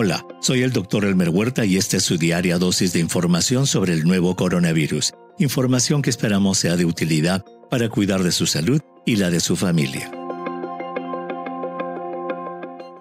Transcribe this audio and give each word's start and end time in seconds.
Hola, 0.00 0.24
soy 0.40 0.62
el 0.62 0.70
doctor 0.70 1.04
Elmer 1.04 1.28
Huerta 1.28 1.64
y 1.64 1.76
esta 1.76 1.96
es 1.96 2.04
su 2.04 2.18
diaria 2.18 2.56
dosis 2.58 2.92
de 2.92 3.00
información 3.00 3.66
sobre 3.66 3.94
el 3.94 4.04
nuevo 4.04 4.36
coronavirus. 4.36 5.12
Información 5.40 6.02
que 6.02 6.10
esperamos 6.10 6.58
sea 6.58 6.76
de 6.76 6.84
utilidad 6.84 7.44
para 7.68 7.88
cuidar 7.88 8.22
de 8.22 8.30
su 8.30 8.46
salud 8.46 8.80
y 9.04 9.16
la 9.16 9.28
de 9.28 9.40
su 9.40 9.56
familia. 9.56 10.08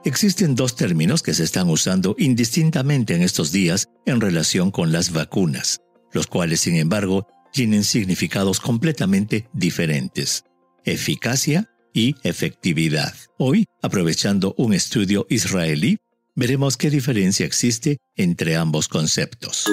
Existen 0.05 0.55
dos 0.55 0.75
términos 0.75 1.21
que 1.21 1.35
se 1.35 1.43
están 1.43 1.69
usando 1.69 2.15
indistintamente 2.17 3.13
en 3.13 3.21
estos 3.21 3.51
días 3.51 3.89
en 4.07 4.19
relación 4.19 4.71
con 4.71 4.91
las 4.91 5.11
vacunas, 5.11 5.81
los 6.13 6.25
cuales, 6.25 6.61
sin 6.61 6.77
embargo, 6.77 7.27
tienen 7.53 7.83
significados 7.83 8.59
completamente 8.59 9.47
diferentes. 9.53 10.45
Eficacia 10.83 11.69
y 11.93 12.15
efectividad. 12.23 13.13
Hoy, 13.37 13.65
aprovechando 13.83 14.55
un 14.57 14.73
estudio 14.73 15.27
israelí, 15.29 15.99
veremos 16.37 16.77
qué 16.77 16.91
diferencia 16.91 17.47
existe 17.47 17.97
entre 18.15 18.55
ambos 18.55 18.87
conceptos. 18.87 19.65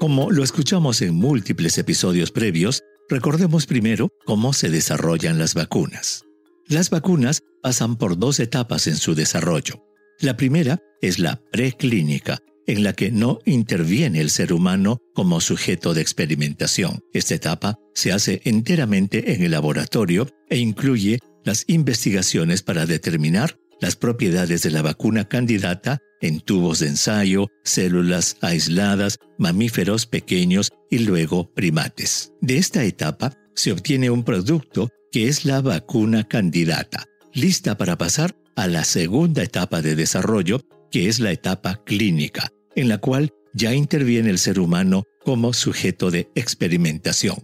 Como 0.00 0.32
lo 0.32 0.42
escuchamos 0.42 1.02
en 1.02 1.14
múltiples 1.14 1.76
episodios 1.76 2.32
previos, 2.32 2.82
recordemos 3.08 3.66
primero 3.66 4.08
cómo 4.24 4.54
se 4.54 4.70
desarrollan 4.70 5.38
las 5.38 5.54
vacunas. 5.54 6.24
Las 6.66 6.88
vacunas 6.88 7.42
pasan 7.62 7.96
por 7.96 8.18
dos 8.18 8.40
etapas 8.40 8.86
en 8.86 8.96
su 8.96 9.14
desarrollo. 9.14 9.84
La 10.20 10.36
primera 10.38 10.80
es 11.02 11.18
la 11.18 11.38
preclínica, 11.52 12.38
en 12.66 12.82
la 12.82 12.92
que 12.92 13.10
no 13.10 13.38
interviene 13.44 14.20
el 14.20 14.30
ser 14.30 14.52
humano 14.52 14.98
como 15.14 15.40
sujeto 15.40 15.94
de 15.94 16.02
experimentación. 16.02 17.00
Esta 17.12 17.34
etapa 17.34 17.78
se 17.94 18.12
hace 18.12 18.40
enteramente 18.44 19.34
en 19.34 19.42
el 19.42 19.50
laboratorio 19.50 20.28
e 20.48 20.58
incluye 20.58 21.18
las 21.44 21.64
investigaciones 21.66 22.62
para 22.62 22.86
determinar 22.86 23.56
las 23.80 23.96
propiedades 23.96 24.62
de 24.62 24.70
la 24.70 24.80
vacuna 24.80 25.28
candidata 25.28 25.98
en 26.20 26.40
tubos 26.40 26.78
de 26.78 26.86
ensayo, 26.86 27.48
células 27.64 28.36
aisladas, 28.40 29.18
mamíferos 29.38 30.06
pequeños 30.06 30.70
y 30.88 31.00
luego 31.00 31.52
primates. 31.52 32.32
De 32.40 32.58
esta 32.58 32.84
etapa 32.84 33.32
se 33.56 33.72
obtiene 33.72 34.08
un 34.08 34.22
producto 34.22 34.88
que 35.10 35.26
es 35.26 35.44
la 35.44 35.60
vacuna 35.60 36.22
candidata, 36.24 37.06
lista 37.34 37.76
para 37.76 37.98
pasar 37.98 38.36
a 38.54 38.68
la 38.68 38.84
segunda 38.84 39.42
etapa 39.42 39.82
de 39.82 39.96
desarrollo 39.96 40.60
que 40.92 41.08
es 41.08 41.18
la 41.18 41.32
etapa 41.32 41.82
clínica, 41.84 42.52
en 42.76 42.88
la 42.88 42.98
cual 42.98 43.32
ya 43.54 43.74
interviene 43.74 44.30
el 44.30 44.38
ser 44.38 44.60
humano 44.60 45.04
como 45.24 45.52
sujeto 45.52 46.10
de 46.10 46.30
experimentación. 46.34 47.42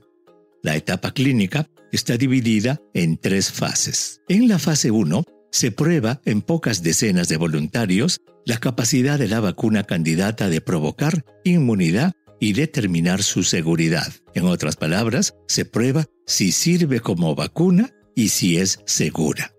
La 0.63 0.77
etapa 0.77 1.13
clínica 1.13 1.69
está 1.91 2.17
dividida 2.17 2.81
en 2.95 3.17
tres 3.17 3.51
fases. 3.51 4.21
En 4.29 4.49
la 4.49 4.59
fase 4.59 4.91
1 4.91 5.25
se 5.51 5.73
prueba 5.73 6.21
en 6.25 6.43
pocas 6.43 6.83
decenas 6.83 7.29
de 7.29 7.37
voluntarios 7.37 8.21
la 8.45 8.59
capacidad 8.59 9.19
de 9.19 9.29
la 9.29 9.41
vacuna 9.41 9.85
candidata 9.85 10.49
de 10.49 10.61
provocar 10.61 11.25
inmunidad 11.45 12.13
y 12.41 12.53
determinar 12.53 13.23
su 13.23 13.43
seguridad. 13.43 14.13
En 14.35 14.45
otras 14.45 14.77
palabras, 14.77 15.35
se 15.49 15.65
prueba 15.65 16.07
si 16.27 16.53
sirve 16.53 17.01
como 17.01 17.35
vacuna 17.35 17.91
y 18.15 18.29
si 18.29 18.59
es 18.59 18.81
segura. 18.87 19.53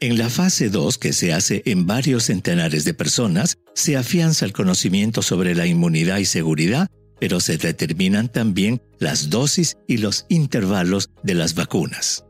En 0.00 0.16
la 0.16 0.30
fase 0.30 0.70
2, 0.70 0.96
que 0.96 1.12
se 1.12 1.32
hace 1.32 1.62
en 1.64 1.86
varios 1.86 2.24
centenares 2.24 2.84
de 2.84 2.94
personas, 2.94 3.58
se 3.74 3.96
afianza 3.96 4.44
el 4.44 4.52
conocimiento 4.52 5.22
sobre 5.22 5.56
la 5.56 5.66
inmunidad 5.66 6.18
y 6.18 6.24
seguridad, 6.24 6.88
pero 7.18 7.40
se 7.40 7.58
determinan 7.58 8.28
también 8.28 8.80
las 9.00 9.28
dosis 9.28 9.76
y 9.88 9.96
los 9.96 10.24
intervalos 10.28 11.10
de 11.24 11.34
las 11.34 11.56
vacunas. 11.56 12.24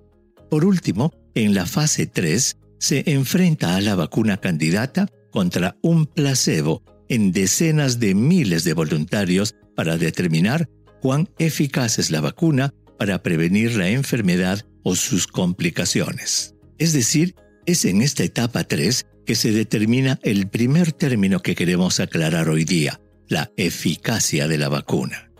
Por 0.48 0.64
último, 0.64 1.12
en 1.34 1.54
la 1.54 1.66
fase 1.66 2.06
3, 2.06 2.56
se 2.78 3.02
enfrenta 3.12 3.76
a 3.76 3.82
la 3.82 3.94
vacuna 3.96 4.38
candidata 4.38 5.06
contra 5.30 5.76
un 5.82 6.06
placebo 6.06 6.82
en 7.10 7.32
decenas 7.32 8.00
de 8.00 8.14
miles 8.14 8.64
de 8.64 8.72
voluntarios 8.72 9.54
para 9.76 9.98
determinar 9.98 10.70
cuán 11.02 11.28
eficaz 11.38 11.98
es 11.98 12.10
la 12.10 12.22
vacuna 12.22 12.72
para 12.98 13.22
prevenir 13.22 13.76
la 13.76 13.90
enfermedad 13.90 14.64
o 14.84 14.96
sus 14.96 15.26
complicaciones. 15.26 16.54
Es 16.78 16.94
decir, 16.94 17.34
es 17.68 17.84
en 17.84 18.00
esta 18.00 18.24
etapa 18.24 18.64
3 18.64 19.04
que 19.26 19.34
se 19.34 19.52
determina 19.52 20.18
el 20.22 20.48
primer 20.48 20.90
término 20.90 21.40
que 21.40 21.54
queremos 21.54 22.00
aclarar 22.00 22.48
hoy 22.48 22.64
día, 22.64 22.98
la 23.28 23.52
eficacia 23.58 24.48
de 24.48 24.56
la 24.56 24.70
vacuna. 24.70 25.30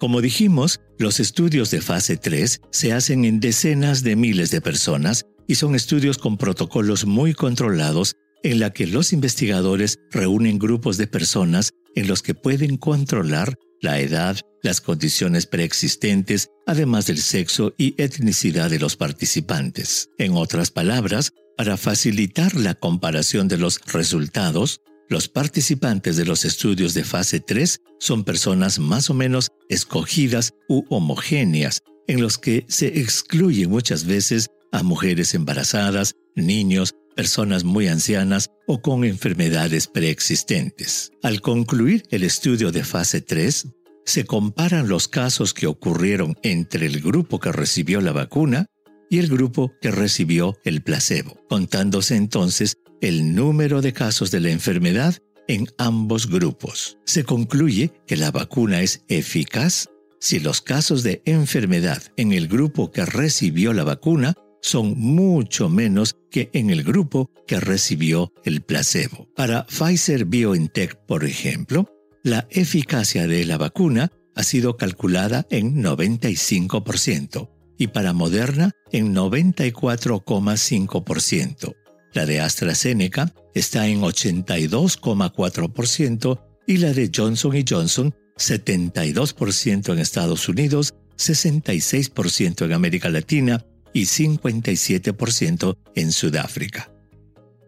Como 0.00 0.22
dijimos, 0.22 0.80
los 0.98 1.20
estudios 1.20 1.70
de 1.70 1.82
fase 1.82 2.16
3 2.16 2.62
se 2.70 2.94
hacen 2.94 3.26
en 3.26 3.40
decenas 3.40 4.02
de 4.02 4.16
miles 4.16 4.50
de 4.50 4.62
personas 4.62 5.26
y 5.46 5.56
son 5.56 5.74
estudios 5.74 6.16
con 6.16 6.38
protocolos 6.38 7.04
muy 7.04 7.34
controlados 7.34 8.16
en 8.42 8.58
la 8.58 8.70
que 8.70 8.86
los 8.86 9.12
investigadores 9.12 9.98
reúnen 10.10 10.58
grupos 10.58 10.96
de 10.96 11.06
personas 11.06 11.72
en 11.94 12.08
los 12.08 12.22
que 12.22 12.34
pueden 12.34 12.78
controlar 12.78 13.58
la 13.84 14.00
edad, 14.00 14.40
las 14.62 14.80
condiciones 14.80 15.46
preexistentes, 15.46 16.50
además 16.66 17.06
del 17.06 17.18
sexo 17.18 17.74
y 17.78 17.94
etnicidad 18.02 18.70
de 18.70 18.80
los 18.80 18.96
participantes. 18.96 20.08
En 20.18 20.32
otras 20.32 20.70
palabras, 20.70 21.32
para 21.56 21.76
facilitar 21.76 22.56
la 22.56 22.74
comparación 22.74 23.46
de 23.46 23.58
los 23.58 23.80
resultados, 23.92 24.80
los 25.08 25.28
participantes 25.28 26.16
de 26.16 26.24
los 26.24 26.44
estudios 26.44 26.94
de 26.94 27.04
fase 27.04 27.38
3 27.40 27.80
son 28.00 28.24
personas 28.24 28.78
más 28.78 29.10
o 29.10 29.14
menos 29.14 29.50
escogidas 29.68 30.54
u 30.68 30.82
homogéneas, 30.88 31.82
en 32.08 32.22
los 32.22 32.38
que 32.38 32.64
se 32.68 32.86
excluye 33.00 33.68
muchas 33.68 34.04
veces 34.04 34.48
a 34.72 34.82
mujeres 34.82 35.34
embarazadas, 35.34 36.14
niños, 36.34 36.94
personas 37.14 37.64
muy 37.64 37.88
ancianas 37.88 38.50
o 38.66 38.80
con 38.82 39.04
enfermedades 39.04 39.86
preexistentes. 39.86 41.12
Al 41.22 41.40
concluir 41.40 42.04
el 42.10 42.24
estudio 42.24 42.72
de 42.72 42.84
fase 42.84 43.20
3, 43.20 43.68
se 44.04 44.24
comparan 44.24 44.88
los 44.88 45.08
casos 45.08 45.54
que 45.54 45.66
ocurrieron 45.66 46.36
entre 46.42 46.86
el 46.86 47.00
grupo 47.00 47.40
que 47.40 47.52
recibió 47.52 48.00
la 48.00 48.12
vacuna 48.12 48.66
y 49.08 49.18
el 49.18 49.28
grupo 49.28 49.72
que 49.80 49.90
recibió 49.90 50.58
el 50.64 50.82
placebo, 50.82 51.38
contándose 51.48 52.16
entonces 52.16 52.78
el 53.00 53.34
número 53.34 53.80
de 53.80 53.92
casos 53.92 54.30
de 54.30 54.40
la 54.40 54.50
enfermedad 54.50 55.16
en 55.48 55.68
ambos 55.78 56.28
grupos. 56.28 56.98
Se 57.04 57.24
concluye 57.24 57.92
que 58.06 58.16
la 58.16 58.30
vacuna 58.30 58.82
es 58.82 59.04
eficaz 59.08 59.88
si 60.20 60.40
los 60.40 60.62
casos 60.62 61.02
de 61.02 61.20
enfermedad 61.26 62.02
en 62.16 62.32
el 62.32 62.48
grupo 62.48 62.90
que 62.90 63.04
recibió 63.04 63.74
la 63.74 63.84
vacuna 63.84 64.34
son 64.64 64.98
mucho 64.98 65.68
menos 65.68 66.16
que 66.30 66.48
en 66.54 66.70
el 66.70 66.84
grupo 66.84 67.30
que 67.46 67.60
recibió 67.60 68.32
el 68.44 68.62
placebo. 68.62 69.28
Para 69.36 69.66
Pfizer 69.66 70.24
BioNTech, 70.24 70.96
por 71.06 71.24
ejemplo, 71.24 71.86
la 72.22 72.46
eficacia 72.50 73.26
de 73.26 73.44
la 73.44 73.58
vacuna 73.58 74.10
ha 74.34 74.42
sido 74.42 74.78
calculada 74.78 75.46
en 75.50 75.82
95% 75.82 77.50
y 77.76 77.88
para 77.88 78.14
Moderna 78.14 78.70
en 78.90 79.14
94,5%. 79.14 81.74
La 82.14 82.24
de 82.24 82.40
AstraZeneca 82.40 83.34
está 83.54 83.86
en 83.86 84.00
82,4% 84.00 86.40
y 86.66 86.78
la 86.78 86.94
de 86.94 87.10
Johnson 87.14 87.52
Johnson 87.68 88.14
72% 88.38 89.92
en 89.92 89.98
Estados 89.98 90.48
Unidos, 90.48 90.94
66% 91.18 92.64
en 92.64 92.72
América 92.72 93.10
Latina 93.10 93.62
y 93.94 94.02
57% 94.02 95.78
en 95.94 96.12
Sudáfrica. 96.12 96.90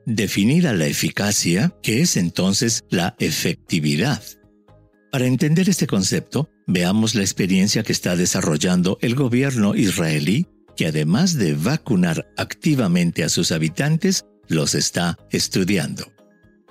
Definida 0.05 0.75
la 0.75 0.87
eficacia, 0.87 1.75
¿qué 1.83 2.03
es 2.03 2.17
entonces 2.17 2.85
la 2.91 3.17
efectividad? 3.19 4.23
Para 5.11 5.27
entender 5.27 5.69
este 5.69 5.87
concepto, 5.87 6.51
veamos 6.67 7.15
la 7.15 7.23
experiencia 7.23 7.83
que 7.83 7.93
está 7.93 8.17
desarrollando 8.17 8.99
el 9.01 9.15
gobierno 9.15 9.75
israelí, 9.75 10.47
que 10.77 10.87
además 10.87 11.39
de 11.39 11.55
vacunar 11.55 12.29
activamente 12.37 13.25
a 13.25 13.29
sus 13.29 13.51
habitantes, 13.51 14.27
los 14.49 14.75
está 14.75 15.17
estudiando. 15.31 16.13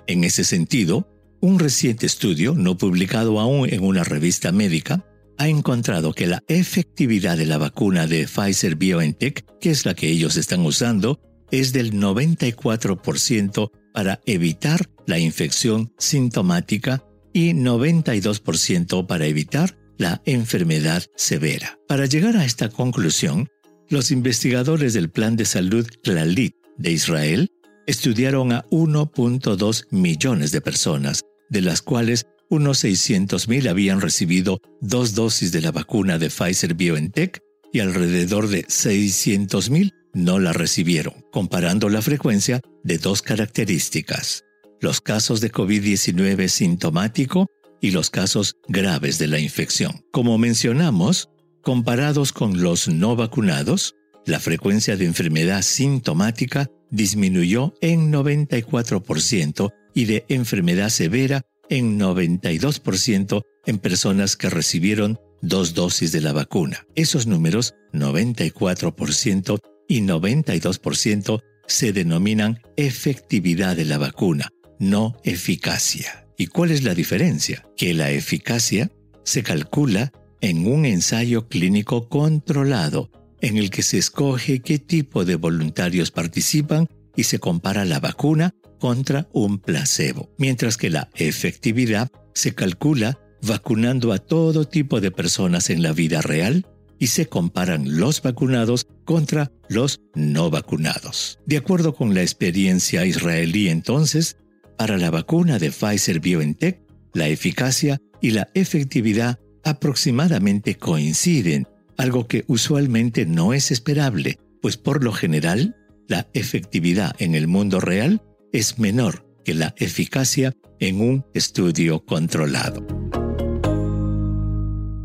En 0.06 0.22
ese 0.22 0.44
sentido, 0.44 1.08
un 1.40 1.58
reciente 1.58 2.06
estudio, 2.06 2.54
no 2.54 2.78
publicado 2.78 3.40
aún 3.40 3.68
en 3.68 3.82
una 3.82 4.04
revista 4.04 4.52
médica, 4.52 5.04
ha 5.38 5.48
encontrado 5.48 6.12
que 6.12 6.26
la 6.26 6.42
efectividad 6.48 7.36
de 7.36 7.46
la 7.46 7.58
vacuna 7.58 8.06
de 8.06 8.26
Pfizer 8.26 8.76
BioNTech, 8.76 9.44
que 9.60 9.70
es 9.70 9.84
la 9.84 9.94
que 9.94 10.08
ellos 10.08 10.36
están 10.36 10.64
usando, 10.64 11.20
es 11.50 11.72
del 11.72 11.92
94% 11.92 13.70
para 13.92 14.20
evitar 14.26 14.88
la 15.06 15.18
infección 15.18 15.92
sintomática 15.98 17.04
y 17.32 17.52
92% 17.52 19.06
para 19.06 19.26
evitar 19.26 19.76
la 19.98 20.22
enfermedad 20.24 21.04
severa. 21.16 21.78
Para 21.88 22.06
llegar 22.06 22.36
a 22.36 22.44
esta 22.44 22.68
conclusión, 22.68 23.48
los 23.88 24.10
investigadores 24.10 24.94
del 24.94 25.10
Plan 25.10 25.36
de 25.36 25.44
Salud 25.44 25.86
Clalit 26.02 26.54
de 26.76 26.92
Israel 26.92 27.50
estudiaron 27.86 28.52
a 28.52 28.64
1.2 28.70 29.86
millones 29.90 30.50
de 30.50 30.60
personas, 30.60 31.22
de 31.48 31.60
las 31.60 31.82
cuales 31.82 32.26
unos 32.48 32.84
600.000 32.84 33.68
habían 33.68 34.00
recibido 34.00 34.60
dos 34.80 35.14
dosis 35.14 35.52
de 35.52 35.60
la 35.60 35.72
vacuna 35.72 36.18
de 36.18 36.30
Pfizer 36.30 36.74
BioNTech 36.74 37.40
y 37.72 37.80
alrededor 37.80 38.48
de 38.48 38.66
600.000 38.66 39.92
no 40.14 40.38
la 40.38 40.52
recibieron, 40.52 41.14
comparando 41.30 41.88
la 41.88 42.00
frecuencia 42.00 42.60
de 42.82 42.98
dos 42.98 43.20
características, 43.20 44.44
los 44.80 45.00
casos 45.00 45.40
de 45.40 45.52
COVID-19 45.52 46.48
sintomático 46.48 47.46
y 47.80 47.90
los 47.90 48.10
casos 48.10 48.56
graves 48.68 49.18
de 49.18 49.26
la 49.26 49.38
infección. 49.38 50.04
Como 50.12 50.38
mencionamos, 50.38 51.28
comparados 51.62 52.32
con 52.32 52.62
los 52.62 52.88
no 52.88 53.14
vacunados, 53.14 53.94
la 54.24 54.40
frecuencia 54.40 54.96
de 54.96 55.04
enfermedad 55.04 55.62
sintomática 55.62 56.70
disminuyó 56.90 57.74
en 57.80 58.12
94% 58.12 59.72
y 59.94 60.04
de 60.06 60.24
enfermedad 60.28 60.88
severa 60.88 61.42
en 61.68 61.98
92% 61.98 63.42
en 63.66 63.78
personas 63.78 64.36
que 64.36 64.50
recibieron 64.50 65.18
dos 65.42 65.74
dosis 65.74 66.12
de 66.12 66.20
la 66.20 66.32
vacuna. 66.32 66.86
Esos 66.94 67.26
números, 67.26 67.74
94% 67.92 69.58
y 69.88 70.00
92%, 70.00 71.40
se 71.66 71.92
denominan 71.92 72.60
efectividad 72.76 73.76
de 73.76 73.84
la 73.84 73.98
vacuna, 73.98 74.50
no 74.78 75.16
eficacia. 75.24 76.26
¿Y 76.38 76.46
cuál 76.48 76.70
es 76.70 76.82
la 76.82 76.94
diferencia? 76.94 77.66
Que 77.76 77.94
la 77.94 78.10
eficacia 78.10 78.90
se 79.24 79.42
calcula 79.42 80.12
en 80.40 80.66
un 80.66 80.84
ensayo 80.84 81.48
clínico 81.48 82.08
controlado, 82.08 83.10
en 83.40 83.56
el 83.56 83.70
que 83.70 83.82
se 83.82 83.98
escoge 83.98 84.60
qué 84.60 84.78
tipo 84.78 85.24
de 85.24 85.36
voluntarios 85.36 86.10
participan 86.10 86.88
y 87.16 87.24
se 87.24 87.38
compara 87.38 87.84
la 87.84 88.00
vacuna 88.00 88.54
contra 88.78 89.28
un 89.32 89.58
placebo, 89.58 90.30
mientras 90.38 90.76
que 90.76 90.90
la 90.90 91.08
efectividad 91.14 92.10
se 92.34 92.54
calcula 92.54 93.18
vacunando 93.42 94.12
a 94.12 94.18
todo 94.18 94.66
tipo 94.66 95.00
de 95.00 95.10
personas 95.10 95.70
en 95.70 95.82
la 95.82 95.92
vida 95.92 96.20
real 96.20 96.66
y 96.98 97.08
se 97.08 97.26
comparan 97.26 97.98
los 97.98 98.22
vacunados 98.22 98.86
contra 99.04 99.52
los 99.68 100.00
no 100.14 100.50
vacunados. 100.50 101.38
De 101.46 101.56
acuerdo 101.56 101.94
con 101.94 102.14
la 102.14 102.22
experiencia 102.22 103.04
israelí 103.04 103.68
entonces, 103.68 104.36
para 104.76 104.98
la 104.98 105.10
vacuna 105.10 105.58
de 105.58 105.70
Pfizer 105.70 106.20
BioNTech, 106.20 106.80
la 107.12 107.28
eficacia 107.28 107.98
y 108.20 108.30
la 108.30 108.48
efectividad 108.54 109.38
aproximadamente 109.64 110.76
coinciden, 110.76 111.66
algo 111.96 112.26
que 112.26 112.44
usualmente 112.46 113.26
no 113.26 113.52
es 113.52 113.70
esperable, 113.70 114.38
pues 114.60 114.76
por 114.76 115.02
lo 115.02 115.12
general, 115.12 115.76
la 116.08 116.28
efectividad 116.34 117.14
en 117.18 117.34
el 117.34 117.48
mundo 117.48 117.80
real 117.80 118.22
es 118.52 118.78
menor 118.78 119.26
que 119.44 119.54
la 119.54 119.74
eficacia 119.78 120.52
en 120.80 121.00
un 121.00 121.24
estudio 121.34 122.04
controlado. 122.04 122.86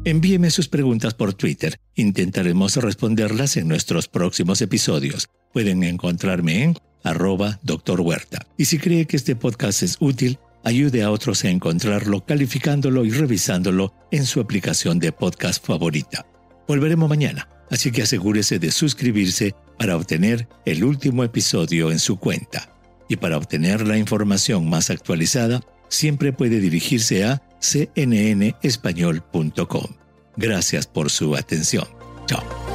Envíeme 0.04 0.50
sus 0.50 0.68
preguntas 0.68 1.14
por 1.14 1.34
Twitter. 1.36 1.80
Intentaremos 1.96 2.76
responderlas 2.78 3.56
en 3.58 3.68
nuestros 3.68 4.08
próximos 4.08 4.62
episodios. 4.62 5.30
Pueden 5.54 5.84
encontrarme 5.84 6.64
en 6.64 6.78
arroba 7.04 7.60
Dr. 7.62 8.02
Huerta. 8.02 8.48
Y 8.58 8.66
si 8.66 8.80
cree 8.80 9.06
que 9.06 9.18
este 9.18 9.36
podcast 9.36 9.84
es 9.84 9.98
útil, 10.00 10.40
ayude 10.64 11.04
a 11.04 11.12
otros 11.12 11.44
a 11.44 11.50
encontrarlo 11.50 12.26
calificándolo 12.26 13.06
y 13.06 13.12
revisándolo 13.12 13.94
en 14.12 14.26
su 14.26 14.40
aplicación 14.40 14.98
de 14.98 15.12
podcast 15.12 15.66
favorita. 15.66 16.26
Volveremos 16.68 17.10
mañana, 17.10 17.48
así 17.70 17.92
que 17.92 18.04
asegúrese 18.04 18.58
de 18.58 18.72
suscribirse 18.72 19.54
para 19.78 19.96
obtener 19.96 20.48
el 20.66 20.84
último 20.84 21.24
episodio 21.24 21.92
en 21.92 22.00
su 22.00 22.18
cuenta. 22.18 22.72
Y 23.12 23.18
para 23.18 23.36
obtener 23.36 23.86
la 23.86 23.98
información 23.98 24.70
más 24.70 24.90
actualizada, 24.90 25.60
siempre 25.90 26.32
puede 26.32 26.62
dirigirse 26.62 27.26
a 27.26 27.42
cnnespañol.com. 27.60 29.88
Gracias 30.38 30.88
por 30.88 31.10
su 31.10 31.36
atención. 31.36 31.90
Chao. 32.26 32.71